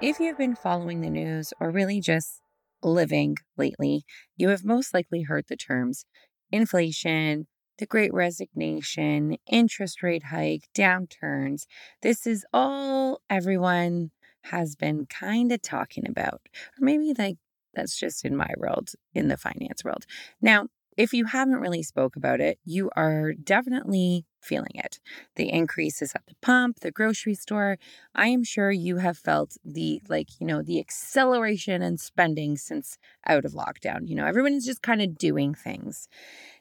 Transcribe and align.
If 0.00 0.20
you've 0.20 0.36
been 0.36 0.54
following 0.54 1.00
the 1.00 1.10
news 1.10 1.52
or 1.60 1.70
really 1.70 2.00
just 2.00 2.40
living 2.82 3.36
lately, 3.56 4.04
you 4.36 4.48
have 4.50 4.64
most 4.64 4.94
likely 4.94 5.22
heard 5.22 5.46
the 5.48 5.56
terms 5.56 6.04
inflation, 6.52 7.46
the 7.78 7.86
great 7.86 8.12
resignation, 8.14 9.36
interest 9.50 10.02
rate 10.02 10.24
hike, 10.24 10.68
downturns. 10.74 11.66
This 12.02 12.26
is 12.26 12.46
all 12.52 13.20
everyone 13.28 14.12
has 14.44 14.76
been 14.76 15.06
kind 15.06 15.50
of 15.52 15.62
talking 15.62 16.08
about. 16.08 16.42
Or 16.54 16.84
maybe 16.84 17.12
like 17.18 17.36
that's 17.74 17.98
just 17.98 18.24
in 18.24 18.36
my 18.36 18.50
world, 18.56 18.90
in 19.14 19.28
the 19.28 19.36
finance 19.36 19.84
world. 19.84 20.04
Now, 20.40 20.68
if 20.98 21.14
you 21.14 21.26
haven't 21.26 21.60
really 21.60 21.84
spoke 21.84 22.16
about 22.16 22.40
it, 22.40 22.58
you 22.64 22.90
are 22.96 23.32
definitely 23.32 24.26
feeling 24.42 24.72
it. 24.74 24.98
The 25.36 25.48
increases 25.48 26.12
at 26.12 26.26
the 26.26 26.34
pump, 26.42 26.80
the 26.80 26.90
grocery 26.90 27.34
store. 27.34 27.78
I 28.16 28.26
am 28.26 28.42
sure 28.42 28.72
you 28.72 28.96
have 28.96 29.16
felt 29.16 29.56
the 29.64 30.02
like, 30.08 30.28
you 30.40 30.46
know, 30.46 30.60
the 30.60 30.80
acceleration 30.80 31.82
in 31.82 31.98
spending 31.98 32.56
since 32.56 32.98
out 33.28 33.44
of 33.44 33.52
lockdown. 33.52 34.08
You 34.08 34.16
know, 34.16 34.26
everyone 34.26 34.54
is 34.54 34.66
just 34.66 34.82
kind 34.82 35.00
of 35.00 35.16
doing 35.16 35.54
things. 35.54 36.08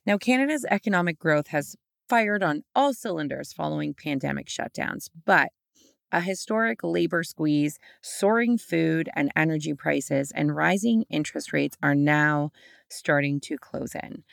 Now, 0.05 0.19
Canada's 0.19 0.65
economic 0.69 1.17
growth 1.17 1.47
has 1.47 1.75
fired 2.07 2.43
on 2.43 2.63
all 2.75 2.93
cylinders 2.93 3.51
following 3.51 3.95
pandemic 3.95 4.47
shutdowns, 4.47 5.09
but 5.25 5.49
a 6.11 6.21
historic 6.21 6.83
labor 6.83 7.23
squeeze, 7.23 7.79
soaring 8.01 8.57
food 8.57 9.09
and 9.15 9.31
energy 9.35 9.73
prices, 9.73 10.31
and 10.33 10.55
rising 10.55 11.03
interest 11.09 11.53
rates 11.53 11.77
are 11.81 11.95
now 11.95 12.51
starting 12.89 13.39
to 13.41 13.57
close 13.57 13.93
in. 13.95 14.23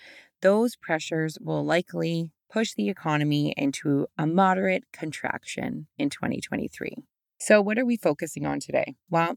Those 0.42 0.77
pressures 0.77 1.39
will 1.41 1.64
likely 1.64 2.30
push 2.50 2.75
the 2.75 2.89
economy 2.89 3.52
into 3.56 4.06
a 4.17 4.27
moderate 4.27 4.84
contraction 4.92 5.86
in 5.98 6.11
2023. 6.11 6.97
So, 7.39 7.61
what 7.61 7.78
are 7.78 7.84
we 7.84 7.97
focusing 7.97 8.47
on 8.47 8.61
today? 8.61 8.95
Well, 9.11 9.36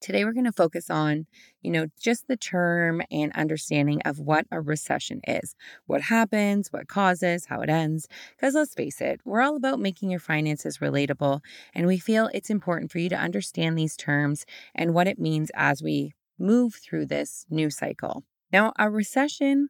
Today, 0.00 0.24
we're 0.24 0.32
going 0.32 0.44
to 0.44 0.52
focus 0.52 0.90
on, 0.90 1.26
you 1.62 1.70
know, 1.70 1.86
just 1.98 2.28
the 2.28 2.36
term 2.36 3.00
and 3.10 3.32
understanding 3.32 4.02
of 4.04 4.18
what 4.18 4.46
a 4.50 4.60
recession 4.60 5.20
is, 5.26 5.54
what 5.86 6.02
happens, 6.02 6.72
what 6.72 6.86
causes, 6.86 7.46
how 7.46 7.62
it 7.62 7.70
ends. 7.70 8.06
Because 8.36 8.54
let's 8.54 8.74
face 8.74 9.00
it, 9.00 9.20
we're 9.24 9.40
all 9.40 9.56
about 9.56 9.80
making 9.80 10.10
your 10.10 10.20
finances 10.20 10.78
relatable. 10.78 11.40
And 11.74 11.86
we 11.86 11.98
feel 11.98 12.30
it's 12.34 12.50
important 12.50 12.92
for 12.92 12.98
you 12.98 13.08
to 13.08 13.16
understand 13.16 13.78
these 13.78 13.96
terms 13.96 14.44
and 14.74 14.92
what 14.92 15.08
it 15.08 15.18
means 15.18 15.50
as 15.54 15.82
we 15.82 16.12
move 16.38 16.74
through 16.74 17.06
this 17.06 17.46
new 17.48 17.70
cycle. 17.70 18.22
Now, 18.52 18.74
a 18.78 18.90
recession 18.90 19.68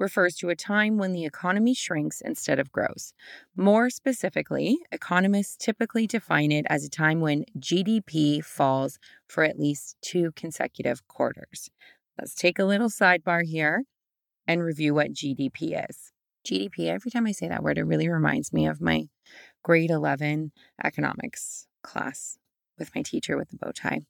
refers 0.00 0.34
to 0.34 0.48
a 0.48 0.56
time 0.56 0.96
when 0.96 1.12
the 1.12 1.26
economy 1.26 1.74
shrinks 1.74 2.22
instead 2.22 2.58
of 2.58 2.72
grows. 2.72 3.12
More 3.54 3.90
specifically, 3.90 4.78
economists 4.90 5.56
typically 5.58 6.06
define 6.06 6.50
it 6.50 6.64
as 6.70 6.84
a 6.84 6.90
time 6.90 7.20
when 7.20 7.44
GDP 7.58 8.42
falls 8.42 8.98
for 9.28 9.44
at 9.44 9.58
least 9.58 9.96
two 10.00 10.32
consecutive 10.34 11.06
quarters. 11.06 11.70
Let's 12.18 12.34
take 12.34 12.58
a 12.58 12.64
little 12.64 12.88
sidebar 12.88 13.44
here 13.44 13.84
and 14.46 14.62
review 14.62 14.94
what 14.94 15.12
GDP 15.12 15.88
is. 15.88 16.12
GDP, 16.48 16.86
every 16.86 17.10
time 17.10 17.26
I 17.26 17.32
say 17.32 17.48
that 17.48 17.62
word, 17.62 17.76
it 17.76 17.84
really 17.84 18.08
reminds 18.08 18.54
me 18.54 18.66
of 18.66 18.80
my 18.80 19.08
grade 19.62 19.90
11 19.90 20.52
economics 20.82 21.66
class 21.82 22.38
with 22.78 22.94
my 22.94 23.02
teacher 23.02 23.36
with 23.36 23.50
the 23.50 23.58
bow 23.58 23.72
tie. 23.72 24.00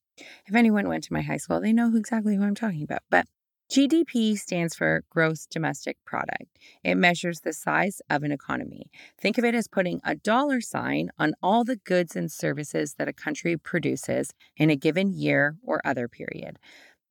If 0.46 0.54
anyone 0.54 0.86
went 0.86 1.02
to 1.04 1.12
my 1.12 1.22
high 1.22 1.38
school, 1.38 1.60
they 1.60 1.72
know 1.72 1.94
exactly 1.96 2.36
who 2.36 2.44
I'm 2.44 2.54
talking 2.54 2.84
about. 2.84 3.02
But 3.10 3.26
GDP 3.70 4.36
stands 4.36 4.74
for 4.74 5.04
Gross 5.10 5.46
Domestic 5.46 5.96
Product. 6.04 6.58
It 6.82 6.96
measures 6.96 7.40
the 7.40 7.52
size 7.52 8.02
of 8.10 8.24
an 8.24 8.32
economy. 8.32 8.90
Think 9.16 9.38
of 9.38 9.44
it 9.44 9.54
as 9.54 9.68
putting 9.68 10.00
a 10.02 10.16
dollar 10.16 10.60
sign 10.60 11.10
on 11.20 11.34
all 11.40 11.62
the 11.62 11.76
goods 11.76 12.16
and 12.16 12.32
services 12.32 12.96
that 12.98 13.06
a 13.06 13.12
country 13.12 13.56
produces 13.56 14.32
in 14.56 14.70
a 14.70 14.76
given 14.76 15.12
year 15.12 15.54
or 15.62 15.80
other 15.84 16.08
period. 16.08 16.58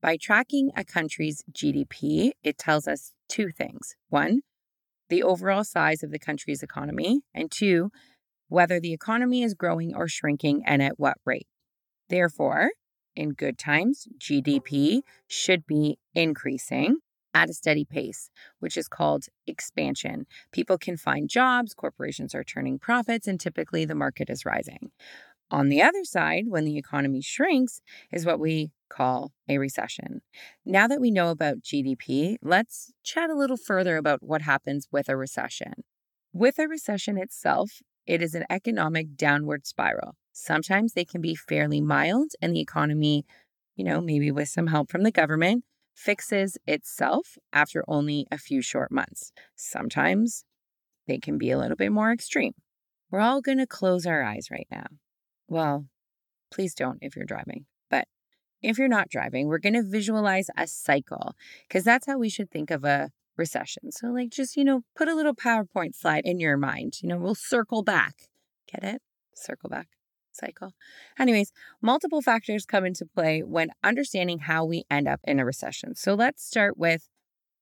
By 0.02 0.18
tracking 0.18 0.72
a 0.76 0.84
country's 0.84 1.46
GDP, 1.50 2.32
it 2.44 2.58
tells 2.58 2.90
us 2.90 3.14
two 3.30 3.52
things. 3.52 3.96
One, 4.10 4.42
the 5.08 5.24
overall 5.24 5.64
size 5.64 6.04
of 6.04 6.12
the 6.12 6.20
country's 6.20 6.62
economy, 6.62 7.22
and 7.34 7.50
two, 7.50 7.90
whether 8.50 8.82
the 8.82 8.92
economy 8.92 9.44
is 9.44 9.54
growing 9.54 9.96
or 9.96 10.10
shrinking 10.10 10.64
and 10.66 10.82
at 10.82 11.00
what 11.00 11.16
rate. 11.26 11.48
Therefore, 12.10 12.72
in 13.20 13.32
good 13.32 13.58
times, 13.58 14.08
GDP 14.18 15.02
should 15.28 15.68
be 15.68 16.00
increasing 16.16 17.00
at 17.34 17.50
a 17.50 17.54
steady 17.54 17.84
pace, 17.84 18.32
which 18.60 18.78
is 18.78 18.88
called 18.88 19.26
expansion. 19.46 20.26
People 20.54 20.78
can 20.78 20.96
find 20.96 21.30
jobs, 21.30 21.74
corporations 21.74 22.34
are 22.34 22.46
turning 22.46 22.80
profits, 22.80 23.28
and 23.28 23.38
typically 23.38 23.84
the 23.84 23.94
market 23.94 24.30
is 24.30 24.46
rising. 24.46 24.92
On 25.52 25.68
the 25.68 25.82
other 25.82 26.06
side, 26.06 26.46
when 26.48 26.64
the 26.64 26.78
economy 26.78 27.22
shrinks, 27.22 27.82
is 28.10 28.26
what 28.26 28.40
we 28.40 28.72
call 28.90 29.34
a 29.50 29.58
recession. 29.58 30.22
Now 30.66 30.88
that 30.88 31.02
we 31.02 31.12
know 31.12 31.30
about 31.30 31.60
GDP, 31.60 32.38
let's 32.42 32.94
chat 33.04 33.30
a 33.30 33.36
little 33.36 33.58
further 33.58 33.98
about 33.98 34.24
what 34.24 34.44
happens 34.44 34.88
with 34.94 35.10
a 35.10 35.18
recession. 35.18 35.84
With 36.32 36.58
a 36.58 36.70
recession 36.70 37.18
itself, 37.18 37.82
it 38.08 38.22
is 38.22 38.34
an 38.34 38.46
economic 38.50 39.18
downward 39.18 39.68
spiral. 39.68 40.16
Sometimes 40.42 40.94
they 40.94 41.04
can 41.04 41.20
be 41.20 41.36
fairly 41.36 41.82
mild, 41.82 42.32
and 42.42 42.56
the 42.56 42.62
economy, 42.62 43.26
you 43.76 43.84
know, 43.84 44.00
maybe 44.00 44.32
with 44.32 44.48
some 44.48 44.68
help 44.68 44.90
from 44.90 45.04
the 45.04 45.12
government, 45.12 45.66
fixes 45.94 46.58
itself 46.66 47.38
after 47.52 47.84
only 47.90 48.26
a 48.32 48.38
few 48.38 48.62
short 48.62 48.90
months. 48.90 49.34
Sometimes 49.58 50.46
they 51.08 51.18
can 51.18 51.38
be 51.38 51.52
a 51.52 51.58
little 51.58 51.76
bit 51.76 51.92
more 51.92 52.14
extreme. 52.14 52.54
We're 53.12 53.20
all 53.20 53.42
going 53.42 53.58
to 53.58 53.68
close 53.68 54.06
our 54.06 54.24
eyes 54.24 54.48
right 54.50 54.68
now. 54.72 54.86
Well, 55.50 55.88
please 56.52 56.74
don't 56.74 57.00
if 57.02 57.18
you're 57.18 57.26
driving. 57.26 57.66
But 57.90 58.08
if 58.62 58.78
you're 58.78 58.88
not 58.88 59.10
driving, 59.10 59.48
we're 59.48 59.58
going 59.58 59.74
to 59.74 59.84
visualize 59.84 60.50
a 60.56 60.68
cycle 60.68 61.34
because 61.68 61.84
that's 61.84 62.08
how 62.08 62.18
we 62.18 62.30
should 62.30 62.50
think 62.50 62.72
of 62.72 62.86
a 62.86 63.12
recession. 63.36 63.92
So, 63.92 64.08
like, 64.08 64.30
just, 64.30 64.56
you 64.56 64.64
know, 64.64 64.84
put 64.96 65.10
a 65.10 65.16
little 65.16 65.36
PowerPoint 65.36 65.96
slide 65.96 66.24
in 66.24 66.40
your 66.40 66.56
mind. 66.56 67.00
You 67.02 67.10
know, 67.10 67.18
we'll 67.18 67.36
circle 67.36 67.84
back. 67.84 68.30
Get 68.72 68.86
it? 68.86 69.02
Circle 69.36 69.70
back 69.70 69.90
cycle. 70.40 70.74
Anyways, 71.18 71.52
multiple 71.82 72.22
factors 72.22 72.66
come 72.66 72.86
into 72.86 73.06
play 73.06 73.42
when 73.42 73.70
understanding 73.84 74.40
how 74.40 74.66
we 74.66 74.84
end 74.90 75.08
up 75.08 75.20
in 75.24 75.40
a 75.40 75.46
recession. 75.46 75.96
So 75.96 76.14
let's 76.14 76.46
start 76.46 76.78
with 76.78 77.10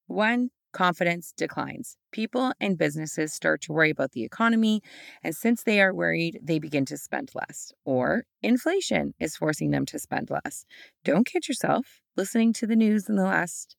one 0.07 0.49
confidence 0.73 1.33
declines. 1.35 1.97
People 2.11 2.53
and 2.59 2.77
businesses 2.77 3.33
start 3.33 3.61
to 3.61 3.73
worry 3.73 3.89
about 3.89 4.11
the 4.11 4.23
economy, 4.23 4.81
and 5.23 5.35
since 5.35 5.63
they 5.63 5.81
are 5.81 5.93
worried, 5.93 6.39
they 6.43 6.59
begin 6.59 6.85
to 6.85 6.97
spend 6.97 7.31
less. 7.33 7.71
Or 7.83 8.25
inflation 8.41 9.13
is 9.19 9.35
forcing 9.35 9.71
them 9.71 9.85
to 9.87 9.99
spend 9.99 10.29
less. 10.29 10.65
Don't 11.03 11.25
kid 11.25 11.47
yourself. 11.47 12.01
Listening 12.15 12.53
to 12.53 12.67
the 12.67 12.75
news 12.75 13.09
in 13.09 13.15
the 13.15 13.23
last 13.23 13.75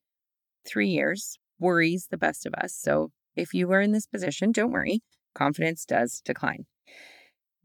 three 0.67 0.89
years 0.89 1.37
worries 1.59 2.07
the 2.09 2.17
best 2.17 2.45
of 2.45 2.53
us. 2.53 2.73
So 2.73 3.11
if 3.35 3.53
you 3.53 3.71
are 3.71 3.81
in 3.81 3.91
this 3.91 4.07
position, 4.07 4.51
don't 4.51 4.71
worry. 4.71 5.01
Confidence 5.33 5.85
does 5.85 6.21
decline. 6.25 6.65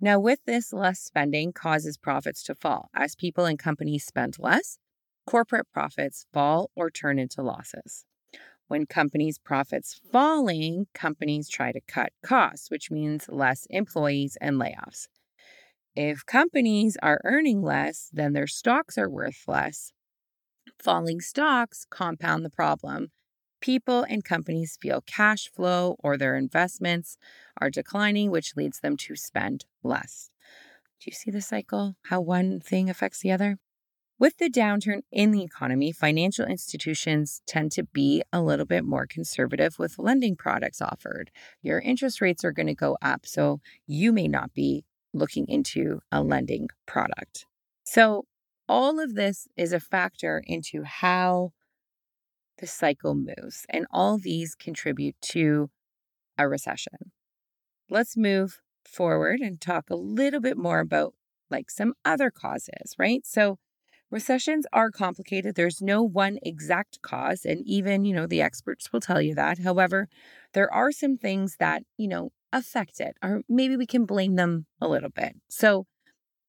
Now, 0.01 0.19
with 0.19 0.41
this, 0.45 0.73
less 0.73 1.01
spending 1.01 1.53
causes 1.53 1.97
profits 1.97 2.43
to 2.45 2.55
fall. 2.55 2.91
As 2.95 3.15
people 3.15 3.47
and 3.47 3.59
companies 3.59 4.05
spend 4.05 4.37
less, 4.39 4.79
corporate 5.27 5.67
profits 5.73 6.27
fall 6.33 6.71
or 6.75 6.91
turn 6.91 7.19
into 7.19 7.43
losses. 7.43 8.05
When 8.67 8.87
companies' 8.87 9.39
profits 9.39 10.01
falling, 10.11 10.87
companies 10.95 11.49
try 11.49 11.71
to 11.73 11.81
cut 11.87 12.13
costs, 12.23 12.71
which 12.71 12.91
means 12.91 13.29
less 13.29 13.67
employees 13.71 14.37
and 14.41 14.57
layoffs. 14.57 15.07
If 15.95 16.27
companies 16.27 16.97
are 17.03 17.21
earning 17.25 17.63
less, 17.63 18.11
then 18.13 18.33
their 18.33 18.47
stocks 18.47 18.99
are 18.99 19.09
worth 19.09 19.45
less. 19.47 19.93
Falling 20.83 21.21
stocks 21.21 21.87
compound 21.89 22.45
the 22.45 22.51
problem 22.51 23.13
People 23.65 24.05
and 24.11 24.23
companies 24.23 24.77
feel 24.79 25.01
cash 25.01 25.49
flow 25.49 25.97
or 26.01 26.19
their 26.19 26.37
investments 26.37 27.17
are 27.57 27.71
declining, 27.71 28.31
which 28.31 28.57
leads 28.57 28.81
them 28.81 28.95
to 28.99 29.17
spend 29.17 29.65
less. 29.83 30.29
Do 31.01 31.07
you 31.07 31.15
see 31.15 31.31
the 31.31 31.41
cycle? 31.41 31.97
How 32.11 32.21
one 32.21 32.61
thing 32.61 32.91
affects 32.91 33.21
the 33.21 33.33
other? 33.33 33.57
With 34.19 34.37
the 34.37 34.51
downturn 34.51 35.01
in 35.11 35.31
the 35.31 35.43
economy, 35.43 35.93
financial 35.93 36.45
institutions 36.45 37.41
tend 37.47 37.73
to 37.73 37.85
be 37.85 38.23
a 38.35 38.43
little 38.43 38.67
bit 38.67 38.85
more 38.85 39.07
conservative 39.07 39.79
with 39.79 39.99
lending 39.99 40.37
products 40.37 40.83
offered. 40.83 41.31
Your 41.63 41.81
interest 41.81 42.21
rates 42.21 42.45
are 42.45 42.53
going 42.53 42.67
to 42.67 42.75
go 42.75 42.99
up, 43.01 43.25
so 43.25 43.63
you 43.87 44.13
may 44.13 44.29
not 44.29 44.53
be 44.53 44.85
looking 45.15 45.49
into 45.49 46.03
a 46.13 46.23
lending 46.23 46.69
product. 46.85 47.47
So, 47.85 48.27
all 48.69 49.01
of 49.01 49.15
this 49.15 49.49
is 49.57 49.73
a 49.73 49.81
factor 49.81 50.43
into 50.47 50.83
how 50.83 51.53
the 52.59 52.67
cycle 52.67 53.15
moves, 53.15 53.67
and 53.69 53.87
all 53.91 54.19
these 54.19 54.55
contribute 54.55 55.17
to 55.21 55.71
a 56.39 56.49
recession. 56.49 57.13
Let's 57.91 58.17
move 58.17 58.61
forward 58.85 59.41
and 59.41 59.61
talk 59.61 59.91
a 59.91 59.97
little 59.97 60.41
bit 60.41 60.57
more 60.57 60.81
about 60.81 61.15
like 61.51 61.71
some 61.71 61.95
other 62.05 62.31
causes, 62.31 62.95
right? 62.99 63.25
So, 63.25 63.59
recessions 64.11 64.67
are 64.73 64.91
complicated. 64.91 65.55
There's 65.55 65.83
no 65.83 66.03
one 66.03 66.39
exact 66.43 67.03
cause, 67.03 67.45
and 67.45 67.63
even, 67.67 68.05
you 68.05 68.15
know, 68.15 68.27
the 68.27 68.43
experts 68.43 68.93
will 68.93 69.01
tell 69.01 69.21
you 69.21 69.35
that. 69.35 69.59
However, 69.59 70.09
there 70.53 70.73
are 70.73 70.93
some 70.93 71.17
things 71.17 71.57
that, 71.59 71.83
you 71.97 72.09
know, 72.09 72.31
affect 72.53 73.01
it, 73.01 73.17
or 73.23 73.43
maybe 73.49 73.77
we 73.77 73.87
can 73.87 74.05
blame 74.05 74.37
them 74.37 74.67
a 74.81 74.89
little 74.89 75.11
bit. 75.11 75.37
So, 75.49 75.87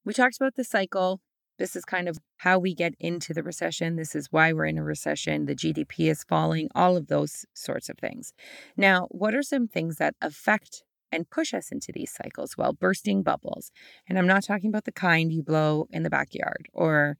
we 0.05 0.13
talked 0.13 0.37
about 0.37 0.55
the 0.55 0.63
cycle. 0.63 1.21
This 1.57 1.75
is 1.75 1.85
kind 1.85 2.09
of 2.09 2.19
how 2.37 2.59
we 2.59 2.75
get 2.75 2.95
into 2.99 3.33
the 3.33 3.43
recession. 3.43 3.95
This 3.95 4.15
is 4.15 4.27
why 4.31 4.51
we're 4.51 4.65
in 4.65 4.77
a 4.77 4.83
recession. 4.83 5.45
The 5.45 5.55
GDP 5.55 6.09
is 6.09 6.23
falling, 6.23 6.67
all 6.75 6.97
of 6.97 7.07
those 7.07 7.45
sorts 7.53 7.89
of 7.89 7.97
things. 7.97 8.33
Now, 8.75 9.07
what 9.09 9.33
are 9.33 9.43
some 9.43 9.67
things 9.67 9.95
that 9.95 10.15
affect 10.21 10.83
and 11.11 11.29
push 11.29 11.53
us 11.53 11.71
into 11.71 11.91
these 11.93 12.11
cycles? 12.11 12.57
Well, 12.57 12.73
bursting 12.73 13.23
bubbles. 13.23 13.71
And 14.07 14.17
I'm 14.17 14.27
not 14.27 14.43
talking 14.43 14.69
about 14.69 14.83
the 14.83 14.91
kind 14.91 15.31
you 15.31 15.43
blow 15.43 15.87
in 15.91 16.03
the 16.03 16.09
backyard 16.09 16.67
or 16.73 17.17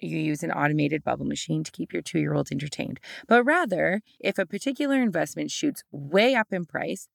you 0.00 0.18
use 0.18 0.42
an 0.42 0.52
automated 0.52 1.02
bubble 1.02 1.24
machine 1.24 1.64
to 1.64 1.72
keep 1.72 1.92
your 1.92 2.02
two 2.02 2.18
year 2.18 2.34
old 2.34 2.48
entertained, 2.52 3.00
but 3.26 3.44
rather 3.44 4.02
if 4.20 4.38
a 4.38 4.44
particular 4.44 5.00
investment 5.00 5.50
shoots 5.50 5.82
way 5.90 6.34
up 6.34 6.52
in 6.52 6.66
price 6.66 7.08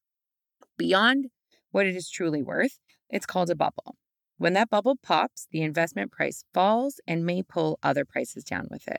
beyond 0.78 1.28
what 1.70 1.86
it 1.86 1.96
is 1.96 2.10
truly 2.10 2.42
worth, 2.42 2.80
it's 3.10 3.28
called 3.28 3.50
a 3.52 3.56
bubble. 3.56 3.96
When 4.42 4.54
that 4.54 4.72
bubble 4.72 4.96
pops, 4.96 5.48
the 5.52 5.62
investment 5.62 6.12
price 6.12 6.46
falls 6.52 7.00
and 7.06 7.24
may 7.24 7.44
pull 7.44 7.78
other 7.84 8.06
prices 8.06 8.44
down 8.44 8.70
with 8.72 8.88
it. 8.88 8.98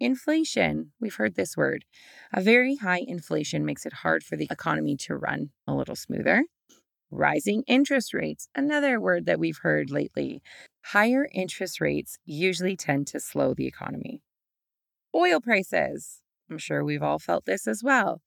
Inflation, 0.00 0.92
we've 0.98 1.16
heard 1.16 1.34
this 1.34 1.58
word. 1.58 1.84
A 2.32 2.40
very 2.40 2.76
high 2.76 3.04
inflation 3.06 3.66
makes 3.66 3.84
it 3.84 3.92
hard 3.92 4.22
for 4.22 4.34
the 4.34 4.48
economy 4.50 4.96
to 4.96 5.14
run 5.14 5.50
a 5.66 5.74
little 5.74 5.94
smoother. 5.94 6.46
Rising 7.10 7.64
interest 7.66 8.14
rates, 8.14 8.48
another 8.54 8.98
word 8.98 9.26
that 9.26 9.38
we've 9.38 9.58
heard 9.58 9.90
lately. 9.90 10.40
Higher 10.86 11.28
interest 11.34 11.78
rates 11.78 12.16
usually 12.24 12.74
tend 12.74 13.08
to 13.08 13.20
slow 13.20 13.52
the 13.52 13.66
economy. 13.66 14.22
Oil 15.14 15.42
prices, 15.42 16.22
I'm 16.50 16.56
sure 16.56 16.82
we've 16.82 17.02
all 17.02 17.18
felt 17.18 17.44
this 17.44 17.66
as 17.68 17.84
well. 17.84 18.22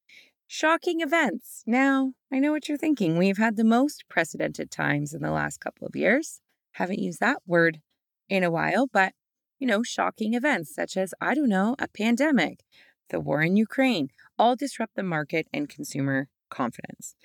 Shocking 0.47 1.01
events. 1.01 1.63
Now, 1.65 2.13
I 2.31 2.37
know 2.37 2.51
what 2.51 2.69
you're 2.69 2.77
thinking. 2.77 3.17
We've 3.17 3.37
had 3.37 3.55
the 3.55 3.63
most 3.63 4.05
precedented 4.07 4.69
times 4.69 5.13
in 5.13 5.21
the 5.21 5.31
last 5.31 5.59
couple 5.59 5.87
of 5.87 5.95
years. 5.95 6.39
Haven't 6.73 6.99
used 6.99 7.19
that 7.19 7.41
word 7.47 7.81
in 8.29 8.43
a 8.43 8.51
while, 8.51 8.87
but, 8.91 9.13
you 9.57 9.65
know, 9.65 9.81
shocking 9.81 10.35
events 10.35 10.73
such 10.73 10.97
as, 10.97 11.15
I 11.19 11.33
don't 11.33 11.49
know, 11.49 11.75
a 11.79 11.87
pandemic, 11.87 12.63
the 13.09 13.19
war 13.19 13.41
in 13.41 13.55
Ukraine, 13.55 14.09
all 14.37 14.55
disrupt 14.55 14.95
the 14.95 15.03
market 15.03 15.47
and 15.51 15.67
consumer 15.67 16.29
confidence. 16.49 17.15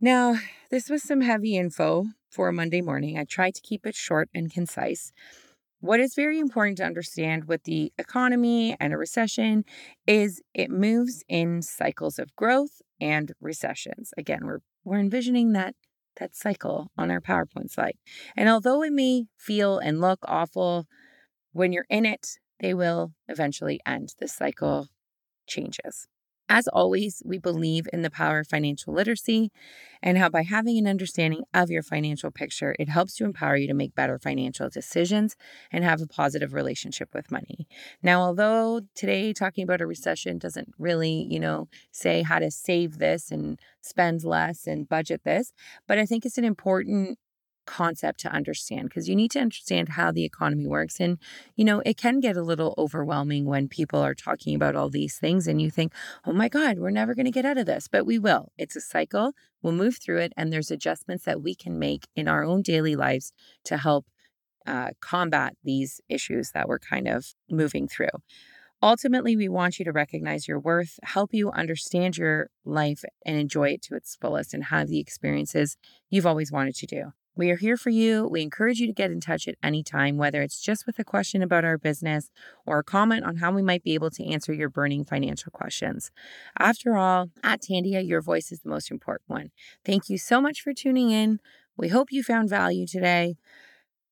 Now, 0.00 0.36
this 0.70 0.88
was 0.88 1.02
some 1.02 1.20
heavy 1.20 1.56
info 1.56 2.06
for 2.30 2.48
a 2.48 2.52
Monday 2.52 2.80
morning. 2.80 3.16
I 3.16 3.24
tried 3.24 3.54
to 3.54 3.62
keep 3.62 3.86
it 3.86 3.94
short 3.94 4.28
and 4.34 4.52
concise. 4.52 5.12
What 5.80 6.00
is 6.00 6.14
very 6.16 6.40
important 6.40 6.78
to 6.78 6.84
understand 6.84 7.44
with 7.44 7.62
the 7.62 7.92
economy 7.98 8.76
and 8.80 8.92
a 8.92 8.96
recession 8.96 9.64
is 10.08 10.42
it 10.52 10.70
moves 10.70 11.22
in 11.28 11.62
cycles 11.62 12.18
of 12.18 12.34
growth 12.34 12.82
and 13.00 13.32
recessions. 13.40 14.12
Again, 14.18 14.40
we're 14.44 14.58
we're 14.82 14.98
envisioning 14.98 15.52
that 15.52 15.76
that 16.18 16.34
cycle 16.34 16.90
on 16.98 17.12
our 17.12 17.20
PowerPoint 17.20 17.70
slide. 17.70 17.96
And 18.36 18.48
although 18.48 18.82
it 18.82 18.92
may 18.92 19.26
feel 19.36 19.78
and 19.78 20.00
look 20.00 20.18
awful 20.24 20.86
when 21.52 21.72
you're 21.72 21.86
in 21.88 22.04
it, 22.04 22.26
they 22.58 22.74
will 22.74 23.12
eventually 23.28 23.80
end. 23.86 24.14
The 24.18 24.26
cycle 24.26 24.88
changes. 25.46 26.08
As 26.48 26.66
always, 26.68 27.22
we 27.24 27.38
believe 27.38 27.86
in 27.92 28.02
the 28.02 28.10
power 28.10 28.40
of 28.40 28.48
financial 28.48 28.94
literacy 28.94 29.50
and 30.02 30.16
how 30.16 30.30
by 30.30 30.42
having 30.42 30.78
an 30.78 30.86
understanding 30.86 31.42
of 31.52 31.70
your 31.70 31.82
financial 31.82 32.30
picture, 32.30 32.74
it 32.78 32.88
helps 32.88 33.16
to 33.16 33.24
empower 33.24 33.56
you 33.56 33.66
to 33.66 33.74
make 33.74 33.94
better 33.94 34.18
financial 34.18 34.70
decisions 34.70 35.36
and 35.70 35.84
have 35.84 36.00
a 36.00 36.06
positive 36.06 36.54
relationship 36.54 37.10
with 37.12 37.30
money. 37.30 37.68
Now, 38.02 38.22
although 38.22 38.80
today 38.94 39.32
talking 39.32 39.64
about 39.64 39.82
a 39.82 39.86
recession 39.86 40.38
doesn't 40.38 40.72
really, 40.78 41.26
you 41.28 41.40
know, 41.40 41.68
say 41.90 42.22
how 42.22 42.38
to 42.38 42.50
save 42.50 42.98
this 42.98 43.30
and 43.30 43.58
spend 43.82 44.24
less 44.24 44.66
and 44.66 44.88
budget 44.88 45.22
this, 45.24 45.52
but 45.86 45.98
I 45.98 46.06
think 46.06 46.24
it's 46.24 46.38
an 46.38 46.44
important 46.44 47.18
concept 47.68 48.18
to 48.20 48.32
understand 48.32 48.88
because 48.88 49.08
you 49.08 49.14
need 49.14 49.30
to 49.30 49.40
understand 49.40 49.90
how 49.90 50.10
the 50.10 50.24
economy 50.24 50.66
works. 50.66 50.98
And, 50.98 51.18
you 51.54 51.64
know, 51.64 51.82
it 51.84 51.98
can 51.98 52.18
get 52.18 52.36
a 52.36 52.42
little 52.42 52.74
overwhelming 52.78 53.44
when 53.44 53.68
people 53.68 54.00
are 54.00 54.14
talking 54.14 54.54
about 54.54 54.74
all 54.74 54.88
these 54.88 55.18
things 55.18 55.46
and 55.46 55.60
you 55.60 55.70
think, 55.70 55.92
oh 56.24 56.32
my 56.32 56.48
God, 56.48 56.78
we're 56.78 56.90
never 56.90 57.14
going 57.14 57.26
to 57.26 57.30
get 57.30 57.44
out 57.44 57.58
of 57.58 57.66
this. 57.66 57.86
But 57.86 58.06
we 58.06 58.18
will. 58.18 58.52
It's 58.56 58.74
a 58.74 58.80
cycle. 58.80 59.32
We'll 59.62 59.74
move 59.74 59.98
through 60.02 60.20
it. 60.20 60.32
And 60.34 60.50
there's 60.50 60.70
adjustments 60.70 61.24
that 61.24 61.42
we 61.42 61.54
can 61.54 61.78
make 61.78 62.06
in 62.16 62.26
our 62.26 62.42
own 62.42 62.62
daily 62.62 62.96
lives 62.96 63.32
to 63.64 63.76
help 63.76 64.06
uh, 64.66 64.90
combat 65.00 65.54
these 65.62 66.00
issues 66.08 66.52
that 66.52 66.68
we're 66.68 66.78
kind 66.78 67.06
of 67.06 67.34
moving 67.50 67.86
through. 67.86 68.08
Ultimately, 68.80 69.36
we 69.36 69.48
want 69.48 69.78
you 69.78 69.84
to 69.84 69.92
recognize 69.92 70.46
your 70.46 70.60
worth, 70.60 71.00
help 71.02 71.34
you 71.34 71.50
understand 71.50 72.16
your 72.16 72.50
life 72.64 73.04
and 73.26 73.36
enjoy 73.36 73.70
it 73.70 73.82
to 73.82 73.96
its 73.96 74.16
fullest 74.20 74.54
and 74.54 74.64
have 74.64 74.88
the 74.88 75.00
experiences 75.00 75.76
you've 76.10 76.26
always 76.26 76.52
wanted 76.52 76.76
to 76.76 76.86
do. 76.86 77.12
We 77.38 77.52
are 77.52 77.56
here 77.56 77.76
for 77.76 77.90
you. 77.90 78.26
We 78.26 78.42
encourage 78.42 78.80
you 78.80 78.88
to 78.88 78.92
get 78.92 79.12
in 79.12 79.20
touch 79.20 79.46
at 79.46 79.54
any 79.62 79.84
time, 79.84 80.16
whether 80.16 80.42
it's 80.42 80.60
just 80.60 80.88
with 80.88 80.98
a 80.98 81.04
question 81.04 81.40
about 81.40 81.64
our 81.64 81.78
business 81.78 82.32
or 82.66 82.80
a 82.80 82.82
comment 82.82 83.24
on 83.24 83.36
how 83.36 83.52
we 83.52 83.62
might 83.62 83.84
be 83.84 83.94
able 83.94 84.10
to 84.10 84.24
answer 84.26 84.52
your 84.52 84.68
burning 84.68 85.04
financial 85.04 85.52
questions. 85.52 86.10
After 86.58 86.96
all, 86.96 87.30
at 87.44 87.62
Tandia, 87.62 88.04
your 88.04 88.20
voice 88.20 88.50
is 88.50 88.62
the 88.62 88.68
most 88.68 88.90
important 88.90 89.30
one. 89.30 89.52
Thank 89.84 90.08
you 90.08 90.18
so 90.18 90.40
much 90.40 90.62
for 90.62 90.74
tuning 90.74 91.12
in. 91.12 91.38
We 91.76 91.90
hope 91.90 92.10
you 92.10 92.24
found 92.24 92.50
value 92.50 92.88
today. 92.88 93.36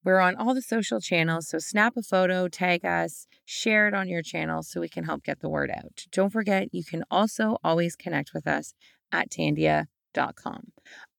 We're 0.05 0.21
on 0.21 0.37
all 0.37 0.55
the 0.55 0.63
social 0.63 1.01
channels, 1.01 1.49
so 1.49 1.59
snap 1.59 1.97
a 1.97 2.03
photo, 2.03 2.47
tag 2.47 2.85
us, 2.85 3.27
share 3.45 3.89
it 3.89 3.95
on 3.95 4.09
your 4.09 4.23
channel 4.23 4.63
so 4.63 4.81
we 4.81 4.89
can 4.89 5.03
help 5.03 5.25
get 5.25 5.41
the 5.41 5.49
word 5.49 5.69
out. 5.69 6.07
Don't 6.13 6.31
forget, 6.31 6.69
you 6.73 6.85
can 6.85 7.03
also 7.11 7.59
always 7.65 7.97
connect 7.97 8.33
with 8.33 8.47
us 8.47 8.73
at 9.11 9.31
tandia.com. 9.31 10.71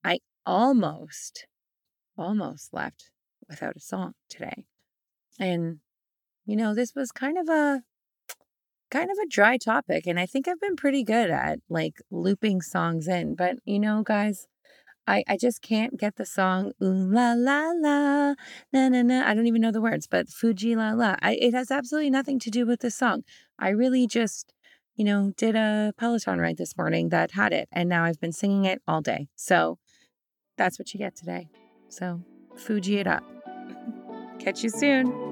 I 0.05 0.19
almost 0.45 1.47
almost 2.17 2.73
left 2.73 3.11
without 3.49 3.75
a 3.75 3.79
song 3.79 4.13
today. 4.29 4.65
And, 5.39 5.79
you 6.45 6.55
know, 6.55 6.73
this 6.73 6.93
was 6.95 7.11
kind 7.11 7.37
of 7.37 7.49
a 7.49 7.83
kind 8.89 9.09
of 9.11 9.17
a 9.21 9.27
dry 9.27 9.57
topic 9.57 10.07
and 10.07 10.17
I 10.17 10.25
think 10.25 10.47
I've 10.47 10.61
been 10.61 10.77
pretty 10.77 11.03
good 11.03 11.29
at 11.29 11.59
like 11.69 11.95
looping 12.09 12.61
songs 12.61 13.07
in, 13.07 13.35
but 13.35 13.57
you 13.65 13.79
know, 13.79 14.01
guys, 14.01 14.47
I, 15.07 15.23
I 15.27 15.37
just 15.37 15.61
can't 15.61 15.97
get 15.97 16.17
the 16.17 16.25
song 16.25 16.73
ooh 16.83 17.09
la 17.09 17.33
la 17.33 17.71
la 17.71 18.35
na 18.73 18.89
na 18.89 19.01
na. 19.01 19.25
I 19.25 19.33
don't 19.33 19.47
even 19.47 19.61
know 19.61 19.71
the 19.71 19.81
words, 19.81 20.05
but 20.05 20.27
Fu-Gee-La 20.27 20.91
la. 20.91 21.15
I, 21.21 21.35
it 21.35 21.53
has 21.53 21.71
absolutely 21.71 22.09
nothing 22.09 22.39
to 22.39 22.49
do 22.49 22.65
with 22.65 22.81
the 22.81 22.91
song. 22.91 23.23
I 23.57 23.69
really 23.69 24.05
just, 24.05 24.53
you 24.95 25.05
know, 25.05 25.31
did 25.37 25.55
a 25.55 25.93
Peloton 25.97 26.39
ride 26.39 26.57
this 26.57 26.77
morning 26.77 27.09
that 27.09 27.31
had 27.31 27.53
it, 27.53 27.69
and 27.71 27.87
now 27.87 28.03
I've 28.03 28.19
been 28.19 28.33
singing 28.33 28.65
it 28.65 28.81
all 28.85 29.01
day. 29.01 29.29
So 29.35 29.79
that's 30.57 30.77
what 30.77 30.93
you 30.93 30.97
get 30.97 31.15
today. 31.15 31.47
So, 31.89 32.21
Fuji 32.55 32.97
it 32.97 33.07
up. 33.07 33.23
Catch 34.39 34.63
you 34.63 34.69
soon. 34.69 35.27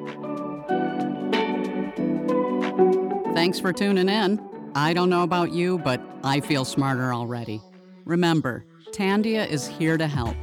Thanks 3.34 3.60
for 3.60 3.74
tuning 3.74 4.10
in. 4.10 4.40
I 4.76 4.94
don't 4.94 5.10
know 5.10 5.24
about 5.24 5.52
you, 5.52 5.78
but 5.80 6.02
I 6.24 6.40
feel 6.40 6.66
smarter 6.66 7.14
already. 7.14 7.62
Remember, 8.06 8.66
Tandia 8.92 9.48
is 9.48 9.68
here 9.68 9.98
to 9.98 10.08
help. 10.08 10.36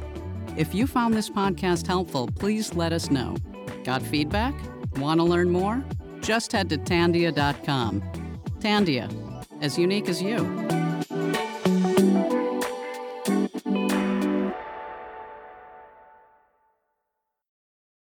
If 0.57 0.75
you 0.75 0.85
found 0.85 1.15
this 1.15 1.29
podcast 1.29 1.87
helpful, 1.87 2.29
please 2.39 2.73
let 2.75 2.93
us 2.93 3.09
know. 3.09 3.35
Got 3.83 4.01
feedback? 4.01 4.53
Want 4.97 5.19
to 5.19 5.23
learn 5.23 5.49
more? 5.49 5.83
Just 6.21 6.51
head 6.51 6.69
to 6.69 6.77
tandia.com. 6.77 8.01
Tandia, 8.59 9.45
as 9.61 9.77
unique 9.77 10.07
as 10.07 10.21
you. 10.21 10.37